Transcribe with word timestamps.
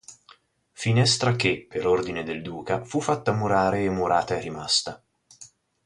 Finestra 0.71 1.35
che, 1.35 1.67
per 1.69 1.85
ordine 1.85 2.23
del 2.23 2.41
duca, 2.41 2.83
fu 2.83 2.99
fatta 3.01 3.33
murare 3.33 3.83
e 3.83 3.89
murata 3.91 4.35
è 4.35 4.41
rimasta. 4.41 4.99